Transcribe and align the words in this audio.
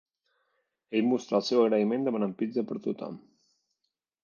Ell 0.99 1.05
mostrà 1.09 1.41
el 1.41 1.45
seu 1.51 1.61
agraïment 1.65 2.09
demanant 2.09 2.35
pizza 2.41 2.65
per 2.71 2.81
a 2.83 2.85
tothom. 2.89 3.23